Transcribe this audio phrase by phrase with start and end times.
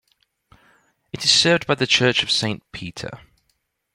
[1.13, 3.19] It is served by the Church of Saint Peter.